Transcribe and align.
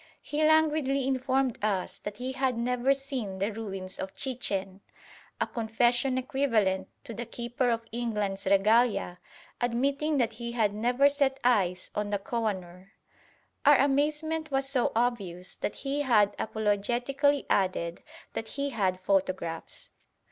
He 0.23 0.43
languidly 0.43 1.05
informed 1.05 1.63
us 1.63 1.99
that 1.99 2.17
he 2.17 2.31
had 2.31 2.57
never 2.57 2.91
seen 2.91 3.37
the 3.37 3.53
ruins 3.53 3.99
of 3.99 4.15
Chichen: 4.15 4.81
a 5.39 5.45
confession 5.45 6.17
equivalent 6.17 6.87
to 7.03 7.13
the 7.13 7.27
Keeper 7.27 7.69
of 7.69 7.85
England's 7.91 8.47
Regalia 8.47 9.19
admitting 9.61 10.17
that 10.17 10.33
he 10.33 10.53
had 10.53 10.73
never 10.73 11.07
set 11.07 11.39
eyes 11.43 11.91
on 11.93 12.09
the 12.09 12.17
Koh 12.17 12.45
i 12.45 12.53
noor. 12.53 12.93
Our 13.63 13.77
amazement 13.77 14.49
was 14.49 14.67
so 14.67 14.91
obvious 14.95 15.55
that 15.57 15.75
he 15.75 16.01
apologetically 16.03 17.45
added 17.47 18.01
that 18.33 18.47
he 18.57 18.71
had 18.71 18.99
photographs. 19.01 19.89